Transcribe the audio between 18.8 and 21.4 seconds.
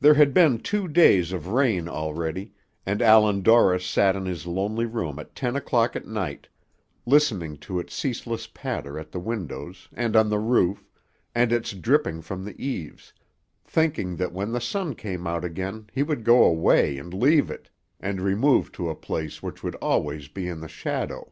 a place which would always be in the shadow.